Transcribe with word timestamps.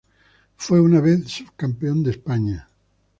Fue 0.55 0.81
una 0.81 0.99
vez 0.99 1.25
subcampeón 1.27 2.01
de 2.01 2.09
España. 2.09 2.67